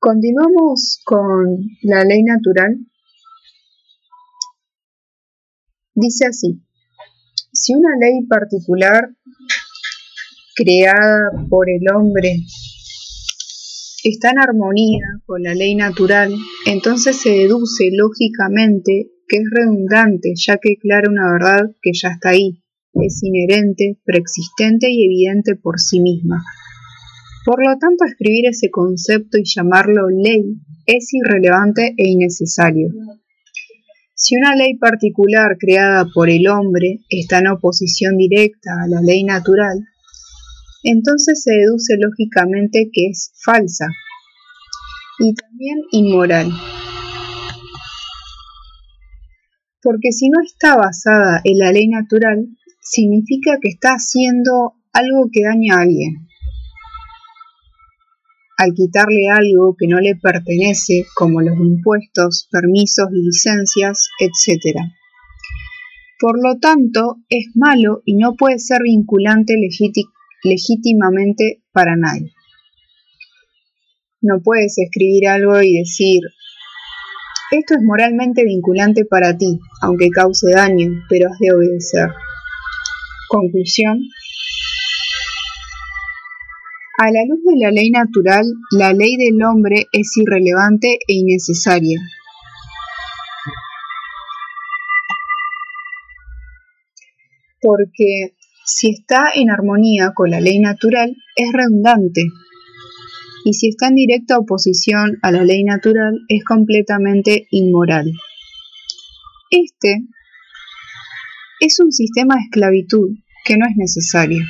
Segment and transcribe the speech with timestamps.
[0.00, 2.78] Continuamos con la ley natural.
[5.92, 6.62] Dice así,
[7.52, 9.10] si una ley particular
[10.54, 12.36] creada por el hombre
[14.04, 16.32] está en armonía con la ley natural,
[16.66, 22.28] entonces se deduce lógicamente que es redundante, ya que declara una verdad que ya está
[22.28, 22.62] ahí,
[22.92, 26.44] es inherente, preexistente y evidente por sí misma.
[27.48, 32.90] Por lo tanto, escribir ese concepto y llamarlo ley es irrelevante e innecesario.
[34.14, 39.24] Si una ley particular creada por el hombre está en oposición directa a la ley
[39.24, 39.78] natural,
[40.82, 43.86] entonces se deduce lógicamente que es falsa
[45.18, 46.50] y también inmoral.
[49.80, 52.46] Porque si no está basada en la ley natural,
[52.82, 56.27] significa que está haciendo algo que daña a alguien.
[58.58, 64.80] Al quitarle algo que no le pertenece, como los impuestos, permisos, licencias, etc.
[66.18, 69.54] Por lo tanto, es malo y no puede ser vinculante
[70.42, 72.32] legítimamente para nadie.
[74.20, 76.22] No puedes escribir algo y decir,
[77.52, 82.08] esto es moralmente vinculante para ti, aunque cause daño, pero has de obedecer.
[83.28, 84.00] Conclusión.
[87.00, 92.00] A la luz de la ley natural, la ley del hombre es irrelevante e innecesaria.
[97.60, 98.34] Porque
[98.64, 102.24] si está en armonía con la ley natural, es redundante.
[103.44, 108.10] Y si está en directa oposición a la ley natural, es completamente inmoral.
[109.52, 110.02] Este
[111.60, 113.10] es un sistema de esclavitud
[113.44, 114.44] que no es necesario.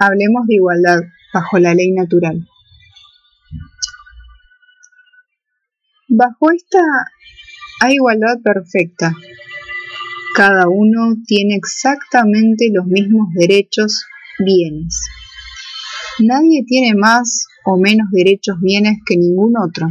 [0.00, 1.00] Hablemos de igualdad
[1.34, 2.46] bajo la ley natural.
[6.08, 6.78] Bajo esta
[7.80, 9.12] hay igualdad perfecta.
[10.34, 14.04] Cada uno tiene exactamente los mismos derechos,
[14.38, 15.00] bienes.
[16.20, 19.88] Nadie tiene más o menos derechos, bienes que ningún otro.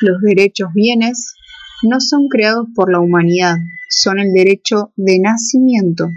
[0.00, 1.34] Los derechos, bienes
[1.82, 3.56] no son creados por la humanidad,
[3.88, 6.10] son el derecho de nacimiento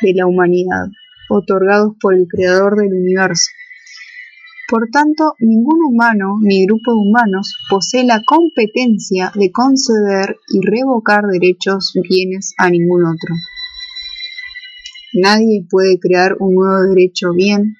[0.00, 0.86] de la humanidad,
[1.28, 3.50] otorgados por el Creador del universo.
[4.68, 11.22] Por tanto, ningún humano ni grupo de humanos posee la competencia de conceder y revocar
[11.24, 13.34] derechos bienes a ningún otro.
[15.12, 17.76] Nadie puede crear un nuevo derecho bien.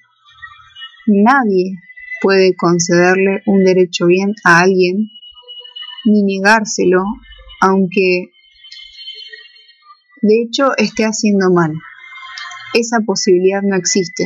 [1.06, 1.76] Nadie
[2.22, 5.10] puede concederle un derecho bien a alguien
[6.04, 7.02] ni negárselo,
[7.60, 8.30] aunque
[10.22, 11.72] de hecho esté haciendo mal.
[12.78, 14.24] Esa posibilidad no existe.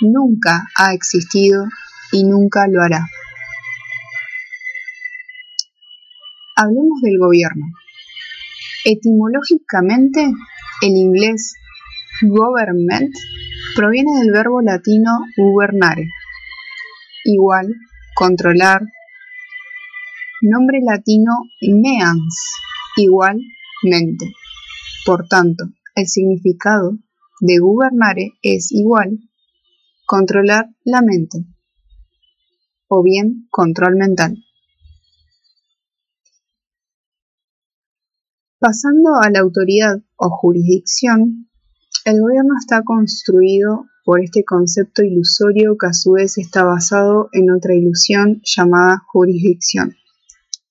[0.00, 1.66] Nunca ha existido
[2.10, 3.06] y nunca lo hará.
[6.56, 7.66] Hablemos del gobierno.
[8.86, 10.24] Etimológicamente,
[10.80, 11.54] el inglés
[12.22, 13.14] government
[13.76, 16.08] proviene del verbo latino gubernare,
[17.24, 17.74] igual,
[18.14, 18.80] controlar,
[20.40, 22.54] Nombre latino means,
[22.96, 23.38] igual
[23.82, 24.32] mente.
[25.04, 26.98] Por tanto, el significado
[27.40, 29.18] de gubernare es igual
[30.06, 31.44] controlar la mente
[32.88, 34.36] o bien control mental.
[38.58, 41.48] Pasando a la autoridad o jurisdicción,
[42.04, 47.50] el gobierno está construido por este concepto ilusorio que a su vez está basado en
[47.50, 49.94] otra ilusión llamada jurisdicción.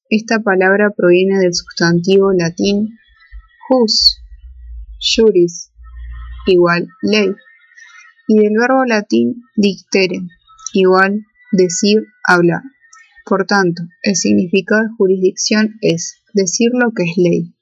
[0.10, 2.98] Esta palabra proviene del sustantivo latín
[3.68, 4.21] jus,
[5.02, 5.72] juris,
[6.46, 7.30] igual ley,
[8.28, 10.22] y del verbo latín dictere,
[10.74, 12.62] igual decir, hablar.
[13.26, 17.56] Por tanto, el significado de jurisdicción es decir lo que es ley.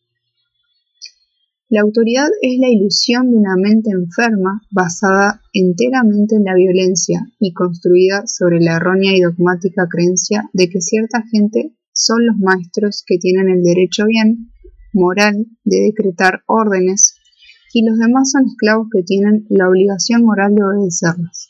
[1.72, 7.54] La autoridad es la ilusión de una mente enferma basada enteramente en la violencia y
[7.54, 13.20] construida sobre la errónea y dogmática creencia de que cierta gente son los maestros que
[13.20, 14.52] tienen el derecho bien
[14.94, 17.19] moral de decretar órdenes
[17.74, 21.50] y los demás son esclavos que tienen la obligación moral de obedecerlas.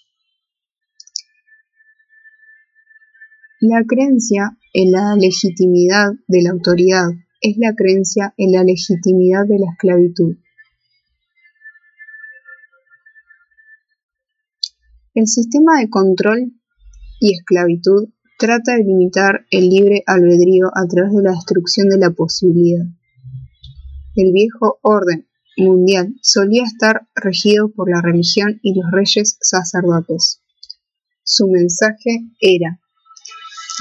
[3.61, 7.09] La creencia en la legitimidad de la autoridad
[7.41, 10.37] es la creencia en la legitimidad de la esclavitud.
[15.13, 16.53] El sistema de control
[17.19, 22.11] y esclavitud trata de limitar el libre albedrío a través de la destrucción de la
[22.11, 22.85] posibilidad.
[24.15, 25.28] El viejo orden
[25.59, 30.41] mundial solía estar regido por la religión y los reyes sacerdotes.
[31.23, 32.79] Su mensaje era,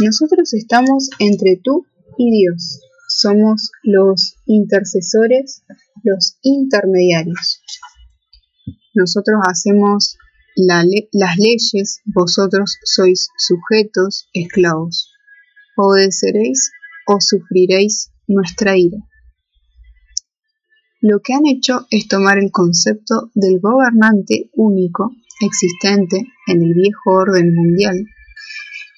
[0.04, 1.86] nosotros estamos entre tú
[2.18, 5.62] y Dios, somos los intercesores,
[6.04, 7.60] los intermediarios.
[8.94, 10.18] Nosotros hacemos
[10.56, 15.12] las leyes, vosotros sois sujetos, esclavos.
[15.76, 16.72] Obedeceréis
[17.06, 18.98] o sufriréis nuestra ira.
[21.00, 27.12] Lo que han hecho es tomar el concepto del gobernante único existente en el viejo
[27.12, 28.04] orden mundial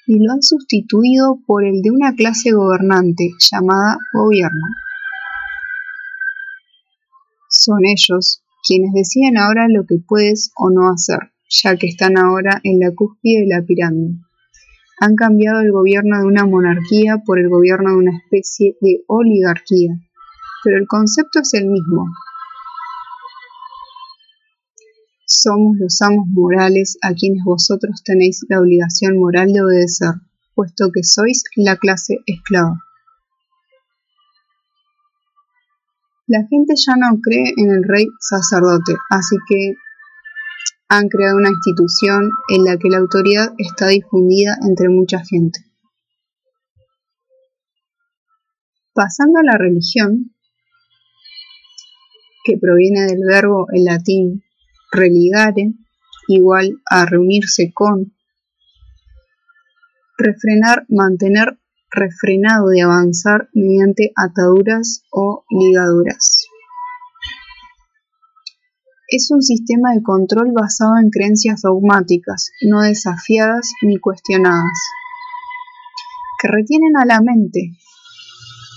[0.07, 4.67] y lo han sustituido por el de una clase gobernante llamada gobierno.
[7.51, 11.19] Son ellos quienes deciden ahora lo que puedes o no hacer,
[11.51, 14.15] ya que están ahora en la cúspide de la pirámide.
[15.01, 20.01] Han cambiado el gobierno de una monarquía por el gobierno de una especie de oligarquía,
[20.63, 22.07] pero el concepto es el mismo.
[25.27, 30.15] Somos los amos morales a quienes vosotros tenéis la obligación moral de obedecer,
[30.55, 32.79] puesto que sois la clase esclava.
[36.27, 39.75] La gente ya no cree en el rey sacerdote, así que
[40.89, 45.61] han creado una institución en la que la autoridad está difundida entre mucha gente.
[48.93, 50.35] Pasando a la religión,
[52.45, 54.43] que proviene del verbo en latín
[54.93, 55.73] religare,
[56.29, 58.13] igual a reunirse con,
[60.19, 61.59] refrenar, mantener
[61.91, 66.47] refrenado de avanzar mediante ataduras o ligaduras.
[69.09, 74.79] Es un sistema de control basado en creencias dogmáticas, no desafiadas ni cuestionadas,
[76.41, 77.73] que retienen a la mente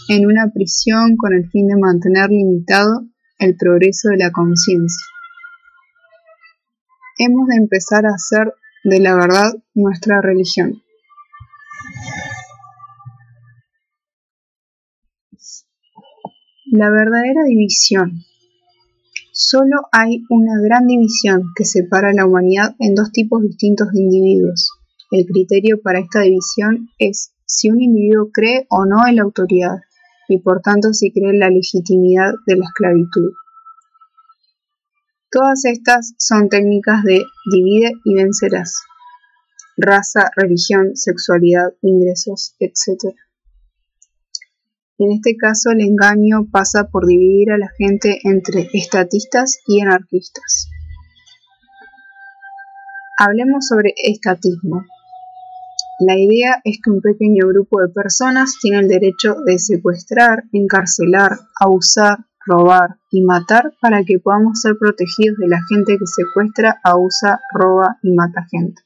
[0.10, 3.06] en una prisión con el fin de mantener limitado
[3.44, 5.06] el progreso de la conciencia.
[7.18, 8.54] Hemos de empezar a hacer
[8.86, 10.82] de la verdad nuestra religión.
[16.72, 18.24] La verdadera división.
[19.34, 24.02] Solo hay una gran división que separa a la humanidad en dos tipos distintos de
[24.02, 24.72] individuos.
[25.12, 29.80] El criterio para esta división es si un individuo cree o no en la autoridad
[30.28, 33.34] y por tanto si cree la legitimidad de la esclavitud.
[35.32, 38.84] Todas estas son técnicas de divide y vencerás.
[39.78, 43.16] Raza, religión, sexualidad, ingresos, etc.
[45.00, 50.70] En este caso el engaño pasa por dividir a la gente entre estatistas y anarquistas.
[53.18, 54.86] Hablemos sobre estatismo.
[56.00, 61.38] La idea es que un pequeño grupo de personas tiene el derecho de secuestrar, encarcelar,
[61.60, 67.40] abusar, robar y matar para que podamos ser protegidos de la gente que secuestra, abusa,
[67.54, 68.82] roba y mata gente.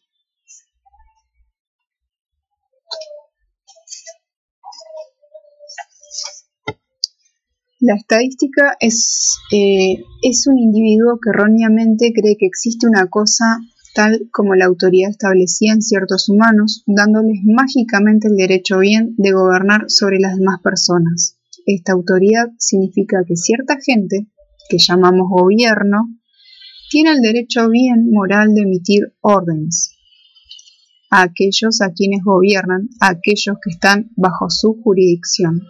[7.80, 13.60] La estadística es, eh, es un individuo que erróneamente cree que existe una cosa
[13.98, 19.86] tal como la autoridad establecía en ciertos humanos, dándoles mágicamente el derecho bien de gobernar
[19.88, 21.40] sobre las demás personas.
[21.66, 24.28] Esta autoridad significa que cierta gente,
[24.70, 26.16] que llamamos gobierno,
[26.92, 29.96] tiene el derecho bien moral de emitir órdenes
[31.10, 35.64] a aquellos a quienes gobiernan, a aquellos que están bajo su jurisdicción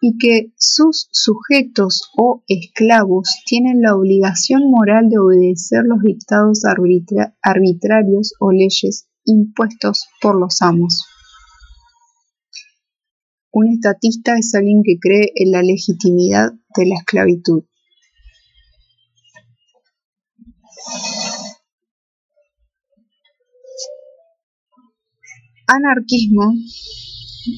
[0.00, 8.32] y que sus sujetos o esclavos tienen la obligación moral de obedecer los dictados arbitrarios
[8.40, 11.04] o leyes impuestos por los amos.
[13.52, 17.64] Un estatista es alguien que cree en la legitimidad de la esclavitud.
[25.66, 26.52] Anarquismo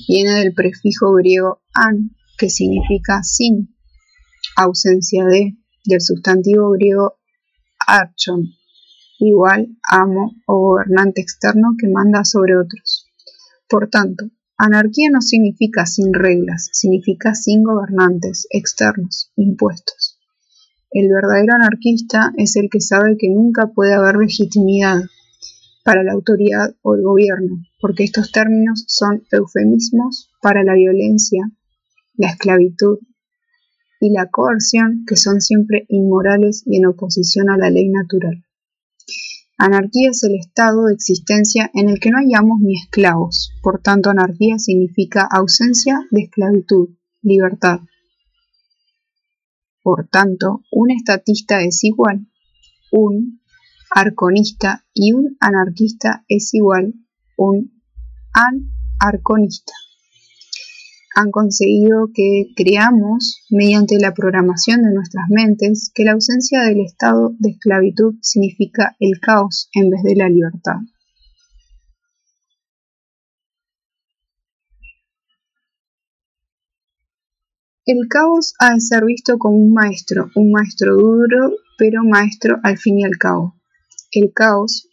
[0.09, 2.11] viene del prefijo griego an,
[2.43, 3.73] que significa sin,
[4.57, 7.21] ausencia de, del sustantivo griego
[7.87, 8.49] archon,
[9.21, 13.07] igual amo o gobernante externo que manda sobre otros.
[13.69, 14.25] Por tanto,
[14.59, 20.19] Anarquía no significa sin reglas, significa sin gobernantes externos, impuestos.
[20.91, 25.03] El verdadero anarquista es el que sabe que nunca puede haber legitimidad
[25.85, 31.45] para la autoridad o el gobierno, porque estos términos son eufemismos para la violencia,
[32.14, 32.99] la esclavitud
[34.00, 38.45] y la coerción, que son siempre inmorales y en oposición a la ley natural.
[39.59, 44.11] Anarquía es el estado de existencia en el que no hayamos ni esclavos, por tanto
[44.11, 46.88] anarquía significa ausencia de esclavitud,
[47.23, 47.81] libertad.
[49.83, 52.26] Por tanto, un estatista es igual,
[52.90, 53.40] un
[53.95, 56.95] arconista y un anarquista es igual
[57.37, 57.83] un
[58.33, 59.73] anarconista.
[61.14, 67.35] Han conseguido que creamos, mediante la programación de nuestras mentes, que la ausencia del estado
[67.38, 70.76] de esclavitud significa el caos en vez de la libertad.
[77.85, 82.78] El caos ha de ser visto como un maestro, un maestro duro, pero maestro al
[82.78, 83.57] fin y al cabo.
[84.12, 84.88] El caos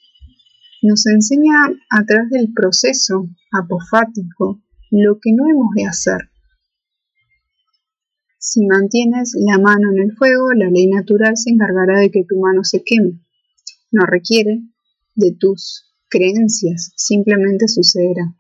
[0.82, 1.54] nos enseña
[1.92, 4.62] a través del proceso apofático
[4.92, 6.30] lo que no hemos de hacer.
[8.38, 12.40] Si mantienes la mano en el fuego, la ley natural se encargará de que tu
[12.40, 13.20] mano se queme.
[13.92, 14.62] No requiere
[15.16, 18.36] de tus creencias, simplemente sucederá.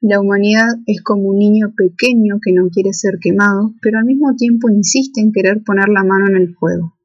[0.00, 4.34] La humanidad es como un niño pequeño que no quiere ser quemado, pero al mismo
[4.36, 6.96] tiempo insiste en querer poner la mano en el fuego.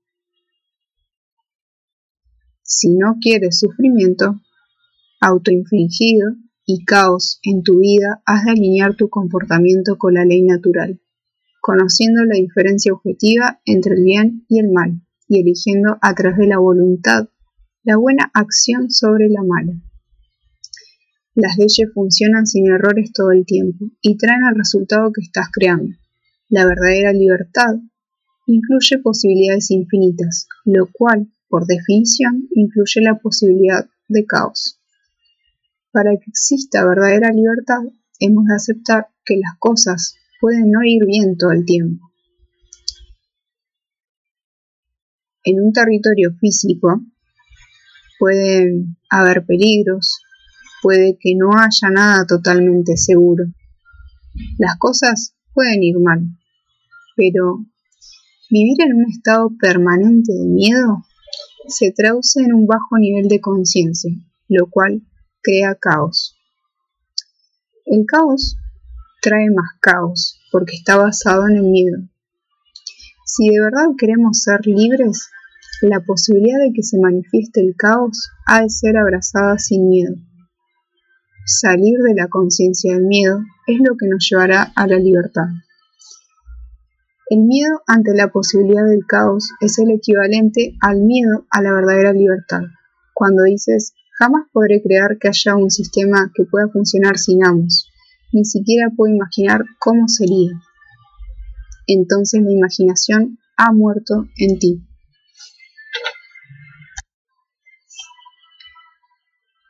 [2.64, 4.42] Si no quieres sufrimiento
[5.22, 6.36] autoinfligido
[6.68, 11.00] y caos en tu vida, has de alinear tu comportamiento con la ley natural,
[11.62, 16.48] conociendo la diferencia objetiva entre el bien y el mal, y eligiendo a través de
[16.48, 17.30] la voluntad
[17.84, 19.82] la buena acción sobre la mala.
[21.36, 25.96] Las leyes funcionan sin errores todo el tiempo y traen el resultado que estás creando.
[26.50, 27.76] La verdadera libertad
[28.46, 34.77] incluye posibilidades infinitas, lo cual, por definición, incluye la posibilidad de caos.
[35.98, 37.82] Para que exista verdadera libertad,
[38.20, 42.12] hemos de aceptar que las cosas pueden no ir bien todo el tiempo.
[45.44, 47.02] En un territorio físico
[48.20, 50.22] pueden haber peligros,
[50.84, 53.46] puede que no haya nada totalmente seguro.
[54.60, 56.28] Las cosas pueden ir mal,
[57.16, 57.66] pero
[58.52, 61.04] vivir en un estado permanente de miedo
[61.68, 64.12] se traduce en un bajo nivel de conciencia,
[64.48, 65.02] lo cual
[65.48, 66.38] crea caos.
[67.86, 68.58] El caos
[69.22, 71.98] trae más caos porque está basado en el miedo.
[73.26, 75.30] Si de verdad queremos ser libres,
[75.82, 80.16] la posibilidad de que se manifieste el caos ha de ser abrazada sin miedo.
[81.46, 85.48] Salir de la conciencia del miedo es lo que nos llevará a la libertad.
[87.30, 92.12] El miedo ante la posibilidad del caos es el equivalente al miedo a la verdadera
[92.12, 92.64] libertad.
[93.14, 97.90] Cuando dices, jamás podré crear que haya un sistema que pueda funcionar sin amos,
[98.34, 100.52] ni siquiera puedo imaginar cómo sería.
[101.88, 104.82] Entonces la imaginación ha muerto en ti.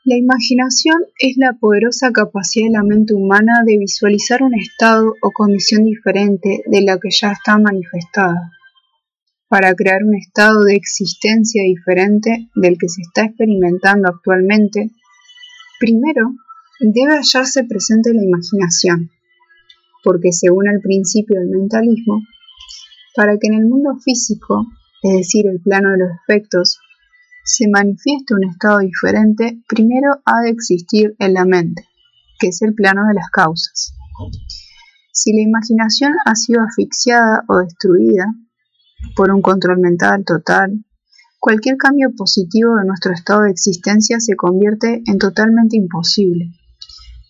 [0.09, 5.31] La imaginación es la poderosa capacidad de la mente humana de visualizar un estado o
[5.31, 8.53] condición diferente de la que ya está manifestada,
[9.49, 14.91] para crear un estado de existencia diferente del que se está experimentando actualmente.
[15.79, 16.33] Primero,
[16.79, 19.09] debe hallarse presente la imaginación,
[20.03, 22.21] porque según el principio del mentalismo,
[23.15, 24.67] para que en el mundo físico,
[25.01, 26.79] es decir, el plano de los efectos,
[27.45, 31.87] se manifieste un estado diferente, primero ha de existir en la mente,
[32.39, 33.93] que es el plano de las causas.
[35.13, 38.25] Si la imaginación ha sido asfixiada o destruida
[39.15, 40.85] por un control mental total,
[41.39, 46.51] cualquier cambio positivo de nuestro estado de existencia se convierte en totalmente imposible.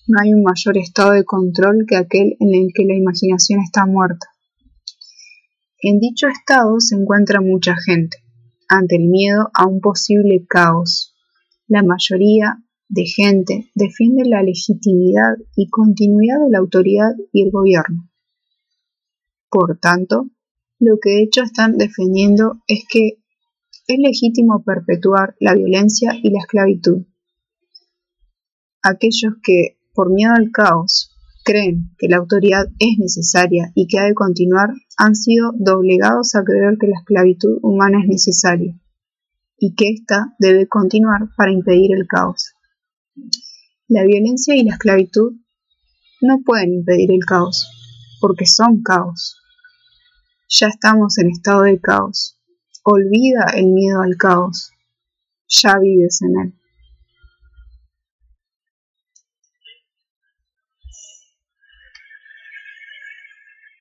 [0.08, 3.86] No hay un mayor estado de control que aquel en el que la imaginación está
[3.86, 4.28] muerta.
[5.82, 8.18] En dicho estado se encuentra mucha gente
[8.68, 11.14] ante el miedo a un posible caos.
[11.68, 12.58] La mayoría
[12.90, 18.10] de gente defiende la legitimidad y continuidad de la autoridad y el gobierno.
[19.50, 20.30] Por tanto,
[20.80, 23.20] lo que de hecho están defendiendo es que
[23.88, 27.06] es legítimo perpetuar la violencia y la esclavitud.
[28.82, 34.04] Aquellos que, por miedo al caos, creen que la autoridad es necesaria y que ha
[34.04, 38.78] de continuar, han sido doblegados a creer que la esclavitud humana es necesaria
[39.58, 42.54] y que ésta debe continuar para impedir el caos.
[43.88, 45.34] La violencia y la esclavitud
[46.22, 47.72] no pueden impedir el caos,
[48.20, 49.38] porque son caos.
[50.50, 52.38] Ya estamos en estado de caos.
[52.84, 54.72] Olvida el miedo al caos.
[55.48, 56.57] Ya vives en él.